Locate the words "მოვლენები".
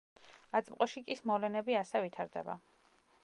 1.31-1.77